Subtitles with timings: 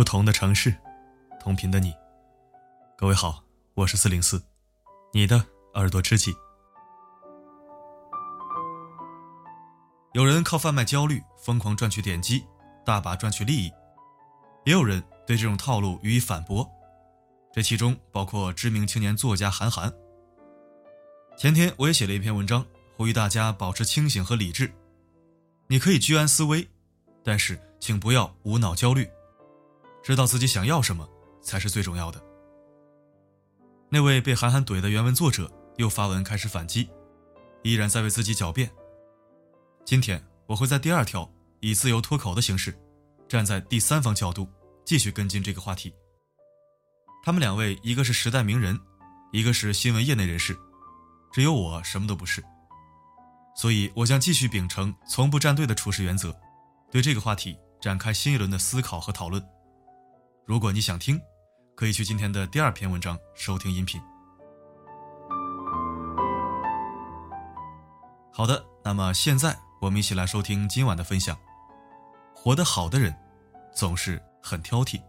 [0.00, 0.74] 不同的城市，
[1.38, 1.94] 同频的你。
[2.96, 4.42] 各位好，我是四零四，
[5.12, 5.44] 你的
[5.74, 6.34] 耳朵知己。
[10.14, 12.42] 有人靠贩卖焦虑疯狂赚取点击，
[12.82, 13.70] 大把赚取利益；
[14.64, 16.66] 也有人对这种套路予以反驳。
[17.52, 19.92] 这其中包括知名青年作家韩寒。
[21.36, 22.64] 前天我也写了一篇文章，
[22.96, 24.72] 呼吁大家保持清醒和理智。
[25.66, 26.66] 你可以居安思危，
[27.22, 29.06] 但是请不要无脑焦虑。
[30.02, 31.08] 知道自己想要什么
[31.42, 32.20] 才是最重要的。
[33.88, 36.88] 那位被韩寒怼的原文作者又发文开始反击，
[37.62, 38.70] 依然在为自己狡辩。
[39.84, 41.28] 今天我会在第二条
[41.60, 42.72] 以自由脱口的形式，
[43.28, 44.48] 站在第三方角度
[44.84, 45.92] 继续跟进这个话题。
[47.22, 48.78] 他们两位，一个是时代名人，
[49.32, 50.56] 一个是新闻业内人士，
[51.32, 52.42] 只有我什么都不是，
[53.56, 56.34] 所以我将继续秉承从不站队的处事原则，
[56.90, 59.44] 对这个话题展开新一轮的思考和讨论。
[60.50, 61.22] 如果你想听，
[61.76, 64.02] 可以去今天的第二篇文章收听音频。
[68.32, 71.38] 好的，那么现在我们一起来收听今晚的分享。
[72.34, 73.16] 活得好的人，
[73.72, 75.00] 总是很挑剔。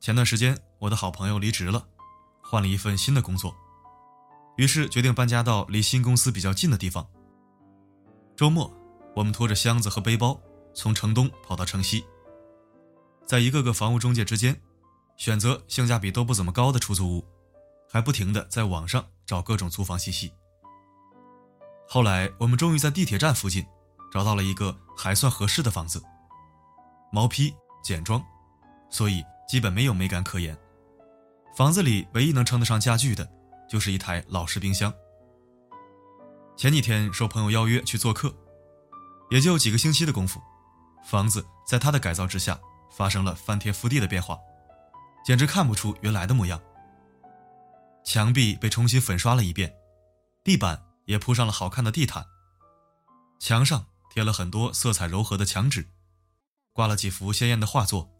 [0.00, 1.86] 前段时间，我的好朋友离职了，
[2.42, 3.54] 换了一份新的工作，
[4.56, 7.06] 于是决定搬家到离新公司比较近的地方。
[8.36, 8.72] 周末，
[9.14, 10.40] 我们拖着箱子和背包
[10.74, 12.04] 从城东跑到城西，
[13.26, 14.60] 在一个个房屋中介之间，
[15.16, 17.24] 选择性价比都不怎么高的出租屋，
[17.90, 20.32] 还不停的在网上找各种租房信息。
[21.88, 23.64] 后来，我们终于在地铁站附近
[24.12, 26.02] 找到了一个还算合适的房子，
[27.12, 28.24] 毛坯简装，
[28.90, 29.24] 所以。
[29.46, 30.56] 基本没有美感可言，
[31.54, 33.30] 房子里唯一能称得上家具的，
[33.68, 34.92] 就是一台老式冰箱。
[36.56, 38.34] 前几天受朋友邀约去做客，
[39.30, 40.40] 也就几个星期的功夫，
[41.04, 42.58] 房子在他的改造之下
[42.90, 44.38] 发生了翻天覆地的变化，
[45.24, 46.60] 简直看不出原来的模样。
[48.04, 49.74] 墙壁被重新粉刷了一遍，
[50.44, 52.24] 地板也铺上了好看的地毯，
[53.40, 55.88] 墙上贴了很多色彩柔和的墙纸，
[56.72, 58.10] 挂了几幅鲜艳的画作。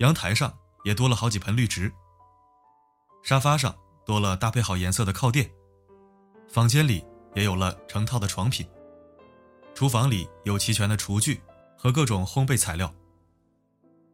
[0.00, 1.90] 阳台上也多了好几盆绿植，
[3.22, 3.74] 沙发上
[4.06, 5.50] 多了搭配好颜色的靠垫，
[6.48, 8.66] 房间里也有了成套的床品，
[9.74, 11.42] 厨房里有齐全的厨具
[11.76, 12.94] 和各种烘焙材料。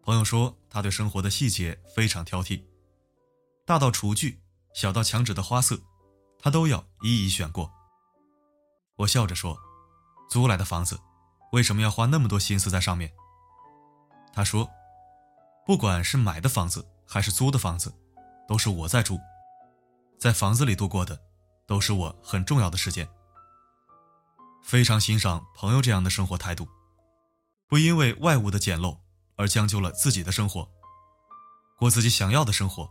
[0.03, 2.65] 朋友说他对生活的细节非常挑剔，
[3.65, 4.41] 大到厨具，
[4.75, 5.79] 小到墙纸的花色，
[6.41, 7.71] 他都要一一选过。
[8.97, 9.57] 我笑着说
[10.29, 10.99] ：“租来的房子，
[11.53, 13.13] 为什么要花那么多心思在上面？”
[14.35, 14.69] 他说。
[15.65, 17.95] 不管是买的房子还是租的房子，
[18.49, 19.17] 都是我在住，
[20.23, 21.21] 在房子里度过的，
[21.67, 23.09] 都是我很重要的时间。
[24.63, 26.69] 非常欣赏朋友这样的生活态度，
[27.67, 28.97] 不因为外物的简陋
[29.35, 30.71] 而将就了自己的生活，
[31.77, 32.89] 过自己想要的生活，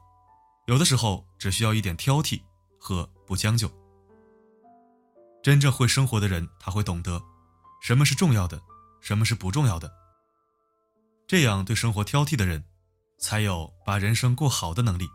[0.68, 2.42] 有的时候只需要一点挑剔
[2.78, 3.72] 和不将就。
[5.42, 7.24] 真正会生活的人，他会懂得
[7.81, 8.62] 什么是重要的，
[9.00, 9.90] 什么是不重要的。
[11.25, 12.62] 这样对生活挑剔的人，
[13.18, 15.08] 才有把人生过好的能力。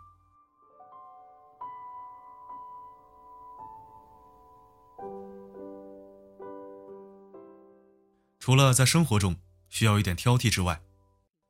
[8.47, 9.35] 除了在生活中
[9.71, 10.81] 需要一点挑剔之外，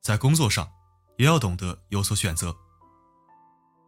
[0.01, 0.67] 在工作上
[1.19, 2.57] 也要懂得有所选择。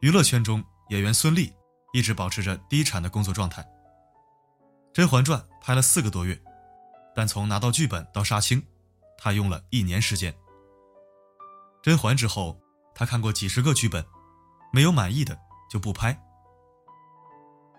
[0.02, 1.52] 娱乐圈中，演员孙俪
[1.92, 3.64] 一直保持着低产的工作状态。
[4.94, 6.40] 《甄嬛传》拍了四个多月，
[7.16, 8.64] 但从拿到剧本到杀青，
[9.18, 10.32] 她用了一年时间。
[11.82, 12.62] 甄嬛之后，
[12.94, 14.06] 他看过几十个剧本，
[14.72, 15.36] 没有满意的
[15.68, 16.16] 就不拍。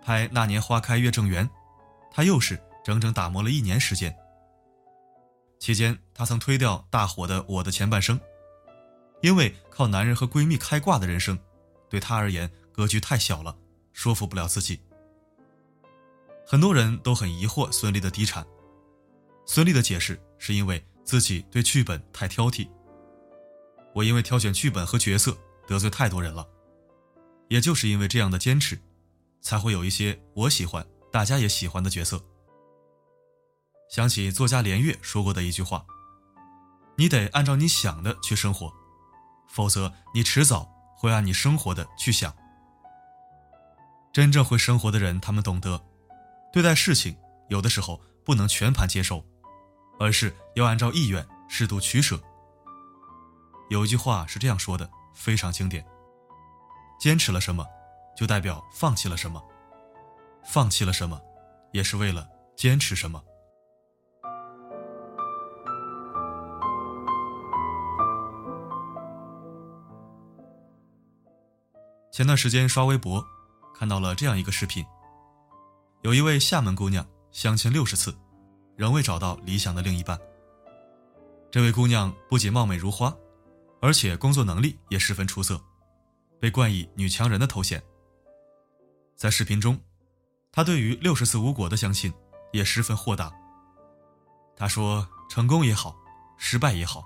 [0.02, 1.48] 拍《那年花开月正圆》，
[2.10, 4.12] 他又是整整打磨了一年时间。
[5.60, 8.19] 期间，他曾推掉大火的《我的前半生》，
[9.20, 11.38] 因为靠男人和闺蜜开挂的人生，
[11.90, 13.55] 对他而言格局太小了，
[13.93, 14.81] 说服不了自己。
[16.46, 18.44] 很多人都很疑惑孙俪的低产，
[19.44, 22.67] 孙俪的解释是因为自己对剧本太挑剔。
[23.94, 25.37] 我因为挑选剧本和角色
[25.67, 26.49] 得罪太多人了，
[27.49, 28.81] 也就是因为这样的坚持，
[29.43, 32.19] 才会有一些我喜欢、大家也喜欢的角色。
[33.90, 35.84] 想起作家连岳说过的一句话
[36.96, 38.72] ：“你得按照你想的去生活，
[39.48, 42.32] 否则你迟早会按你生活的去想。”
[44.14, 45.84] 真正会生活的人，他们懂得，
[46.52, 47.16] 对待事情
[47.48, 49.25] 有的时候不能全盘接受，
[49.98, 52.20] 而是要按照意愿适度取舍。
[53.70, 55.84] 有一句话是这样说的，非常经典：
[57.00, 57.66] 坚持了什么，
[58.16, 59.40] 就代表放弃了什么；
[60.44, 61.20] 放弃了什么，
[61.72, 63.20] 也是为了坚持什么。
[72.10, 73.24] 前段时间刷微博，
[73.72, 74.84] 看到了这样一个视频。
[76.02, 78.12] 有一位厦门姑娘相亲六十次，
[78.76, 80.18] 仍未找到理想的另一半。
[81.52, 83.14] 这位姑娘不仅貌美如花，
[83.80, 85.60] 而且工作能力也十分出色，
[86.40, 87.80] 被冠以“女强人”的头衔。
[89.14, 89.78] 在视频中，
[90.50, 92.12] 她对于六十次无果的相亲
[92.52, 93.32] 也十分豁达。
[94.56, 95.94] 她说：“成功也好，
[96.36, 97.04] 失败也好，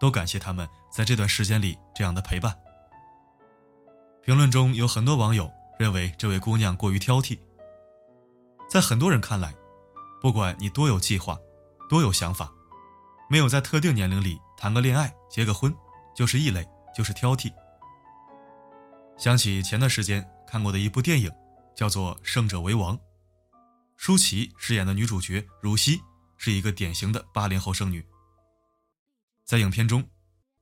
[0.00, 2.58] 都感谢他们在这段时间里这样的陪伴。”
[4.26, 7.38] 评论中有很多网友认为这位姑娘过于挑剔。
[8.68, 9.54] 在很多人看来，
[10.20, 11.38] 不管你多有计划，
[11.88, 12.52] 多有想法，
[13.30, 15.72] 没有在特定年龄里谈个恋爱、结个婚，
[16.12, 17.52] 就是异类，就是挑剔。
[19.16, 21.30] 想起前段时间看过的一部电影，
[21.76, 22.98] 叫做《胜者为王》，
[23.96, 26.00] 舒淇饰演的女主角如熙
[26.36, 28.04] 是一个典型的八零后剩女。
[29.44, 30.04] 在影片中，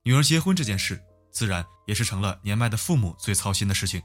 [0.03, 1.01] 女儿结婚这件事。
[1.31, 4.01] 自然也是成了年迈的父母最操心的事情。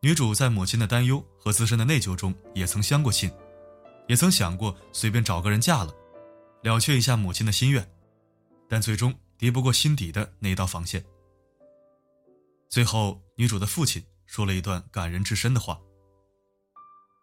[0.00, 3.30] 女主在母亲的担忧和自身的内疚中，也曾相过亲，
[4.08, 5.94] 也曾想过随便找个人嫁了，
[6.62, 7.88] 了却一下母亲的心愿，
[8.68, 11.04] 但最终敌不过心底的那一道防线。
[12.68, 15.78] 最后，女主的父亲说了一段感人至深的话：“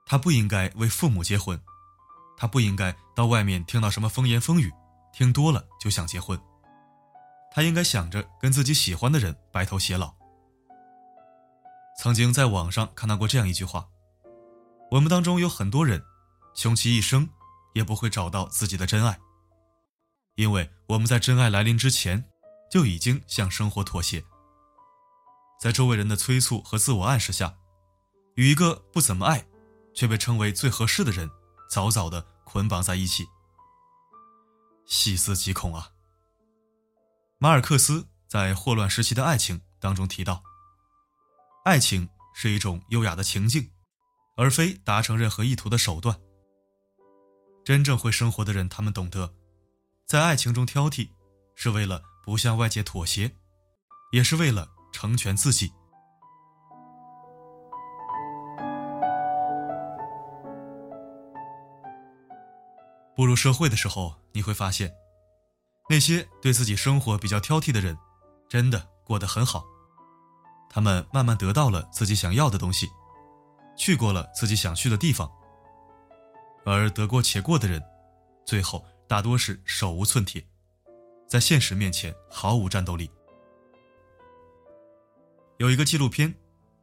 [0.07, 1.60] 她不应该为父母结婚，
[2.38, 4.72] 她不应该到外面听到什么风言风语，
[5.12, 6.40] 听多了就想结婚。”
[7.51, 10.13] 他应该想着跟自己喜欢的人白头偕老。
[11.98, 13.90] 曾经在网上看到过这样一句话：
[14.92, 16.04] 我们当中有很多人，
[16.56, 17.30] 穷其一生
[17.74, 19.19] 也不会找到自己的真爱，
[20.36, 22.24] 因为我们在真爱来临之前，
[22.72, 24.24] 就已经向生活妥协，
[25.60, 27.57] 在周围人的催促和自我暗示下，
[28.36, 29.46] 与一个不怎么爱，
[29.94, 31.30] 却被称为最合适的人，
[31.69, 33.28] 早早的捆绑在一起。
[34.86, 35.90] 细思极恐啊！
[37.41, 40.44] 马尔克斯在《霍乱时期的爱情》当中提到，
[41.63, 43.71] 爱情是一种优雅的情境，
[44.36, 46.19] 而非达成任何意图的手段。
[47.63, 49.33] 真正会生活的人，他们懂得，
[50.06, 51.12] 在爱情中挑剔，
[51.56, 53.31] 是为了不向外界妥协，
[54.12, 55.71] 也是为了成全自己。
[63.15, 64.94] 步入社会的时候，你会发现。
[65.91, 67.97] 那些对自己生活比较挑剔的人，
[68.47, 69.65] 真的过得很好。
[70.69, 72.88] 他们慢慢得到了自己想要的东西，
[73.75, 75.27] 去过了自己想去的地方。
[76.63, 77.83] 而得过且过的人，
[78.45, 80.45] 最后大多是手无寸铁，
[81.27, 83.09] 在现实面前毫无战斗力。
[85.57, 86.36] 有一个纪录片，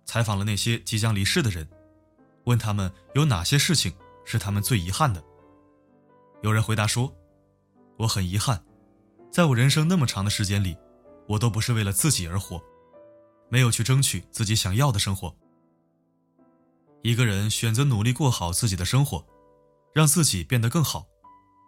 [0.05, 1.69] 采访了那些即将离世的人，
[2.47, 3.95] 问他们有哪些事情
[4.25, 5.23] 是他们最遗憾的。
[6.43, 7.15] 有人回答说
[7.99, 8.61] ：“我很遗憾。”
[9.37, 10.75] 在我人生那么长的时间里，
[11.29, 12.59] 我都不是为了自己而活，
[13.51, 15.37] 没有去争取自己想要的生活。
[17.03, 19.23] 一个人选择努力过好自己的生活，
[19.95, 21.05] 让自己变得更好，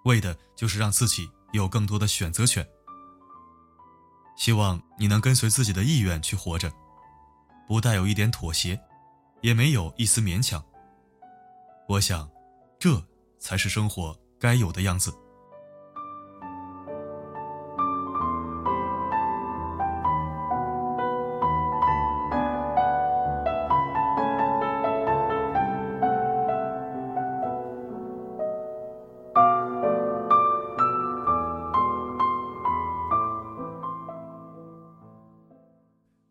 [0.06, 2.66] 为的就是让自己有更多的选择权。
[4.38, 6.72] 希望你能跟随自己的意愿去活着，
[7.66, 8.80] 不带有一点妥协，
[9.42, 10.64] 也没有一丝勉强。
[11.86, 12.30] 我想，
[12.78, 12.98] 这
[13.38, 15.12] 才是生活该有的样子。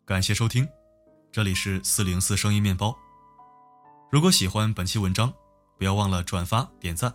[0.08, 0.66] 感谢收听，
[1.30, 2.96] 这里是四零四声音面包。
[4.10, 5.30] 如果喜欢本期文章，
[5.76, 7.14] 不要忘了转发点赞。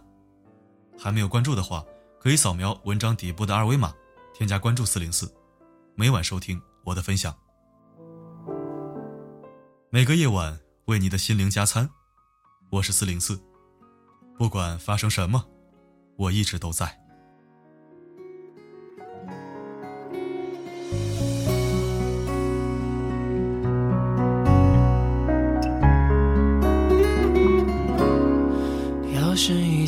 [0.95, 1.83] 还没有关注的话，
[2.19, 3.91] 可以扫描文章底部的二维码，
[4.31, 5.27] 添加关注四零四，
[5.95, 7.35] 每晚收听我的分享。
[9.89, 11.89] 每个夜晚为你的心灵加餐，
[12.69, 13.41] 我是四零四，
[14.37, 15.43] 不管发生什么，
[16.15, 17.02] 我一直都在。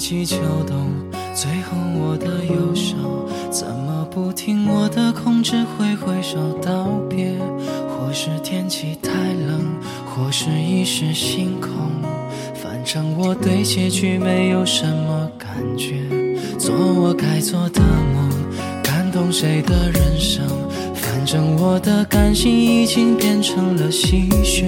[0.07, 0.93] 起秋冬，
[1.33, 2.95] 最后我的右手
[3.49, 7.35] 怎么不听我的控制，挥挥手道别？
[7.89, 9.65] 或是天气太冷，
[10.05, 11.71] 或是一时心空，
[12.53, 16.07] 反正我对结局没有什么感觉。
[16.59, 18.29] 做我该做的梦，
[18.83, 20.45] 感动谁的人生？
[20.93, 24.65] 反正我的感性已经变成了戏谑，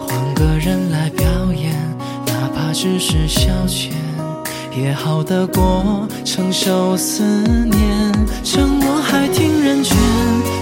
[0.00, 1.72] 换个人来表演，
[2.26, 2.72] 哪怕。
[2.72, 3.92] 只是消遣，
[4.76, 8.12] 也好得过承受思念。
[8.42, 9.96] 趁我还听人劝，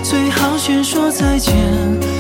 [0.03, 1.55] 最好先说再见，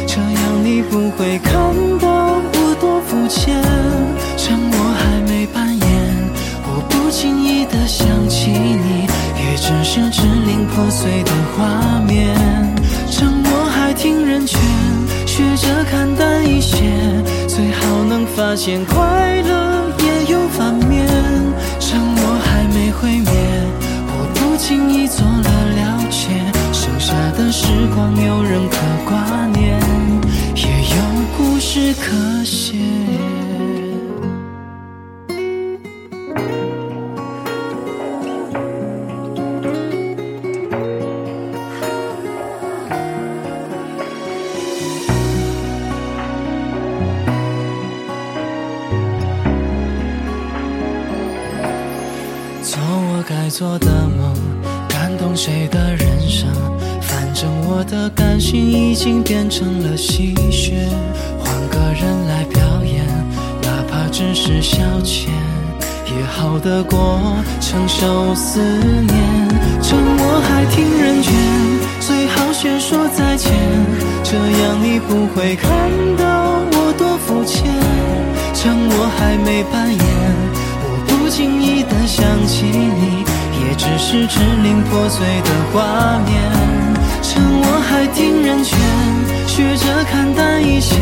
[0.07, 1.55] 这样你不会看
[1.99, 3.63] 到我多肤浅。
[4.37, 5.81] 趁我还没扮演，
[6.65, 9.07] 我不经意的想起你，
[9.37, 12.35] 也只是支离破碎的画面。
[13.11, 14.59] 趁我还听人劝，
[15.27, 16.79] 学着看淡一些，
[17.47, 19.82] 最好能发现快乐。
[22.75, 23.31] 没毁灭，
[24.09, 26.29] 我不经意做了了解，
[26.73, 29.79] 剩下的时光有人可挂念，
[30.57, 30.63] 也
[30.97, 30.97] 有
[31.37, 33.42] 故事可写。
[53.53, 54.33] 做的梦，
[54.89, 56.49] 感动谁的人生？
[57.03, 60.73] 反正我的感性已经变成了戏谑，
[61.39, 63.05] 换个人来表演，
[63.61, 65.29] 哪怕只是消遣，
[66.17, 67.21] 也好得过
[67.61, 69.13] 承受思念。
[69.83, 71.31] 趁我还挺人劝，
[72.01, 73.53] 最好先说再见，
[74.25, 75.71] 这样你不会看
[76.17, 77.71] 到我多肤浅。
[78.55, 80.01] 趁我还没扮演。
[80.85, 83.25] 我不经意的想起你，
[83.73, 86.37] 也只是支离破碎的画面。
[87.23, 88.79] 趁我还听人劝，
[89.49, 90.95] 学着看淡一些，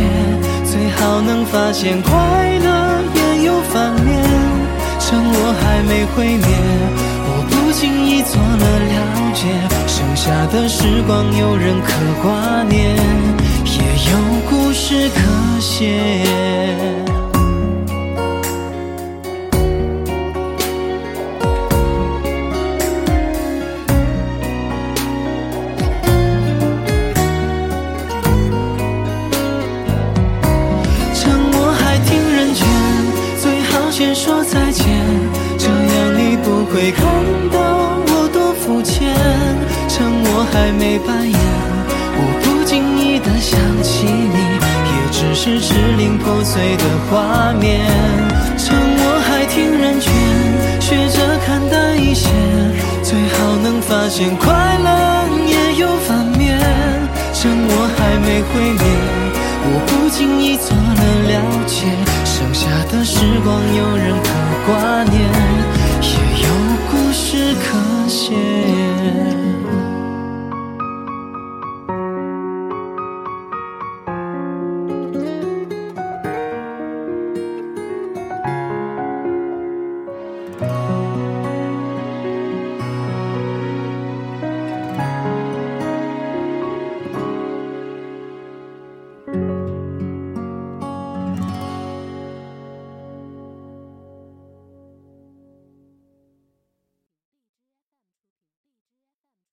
[0.64, 2.12] 最好能发现快
[2.62, 4.22] 乐也有反面。
[5.00, 6.46] 趁我还没毁灭，
[7.26, 9.42] 我不经意做了了解，
[9.88, 11.90] 剩下的时光有人可
[12.22, 12.94] 挂念，
[13.64, 14.16] 也有
[14.48, 17.09] 故事可写。
[46.30, 47.84] 破碎的画面。
[48.56, 50.12] 趁我还挺人劝，
[50.80, 52.30] 学着看淡一些，
[53.02, 54.46] 最好能发现快
[54.78, 54.88] 乐
[55.48, 56.56] 也有反面。
[57.34, 58.84] 趁我还没毁灭，
[59.66, 61.34] 我不经意做了了
[61.66, 61.84] 解。
[62.24, 64.30] 剩下的时光，有人可
[64.66, 65.18] 挂念，
[66.00, 66.12] 也
[66.44, 66.48] 有
[66.92, 69.39] 故事可写。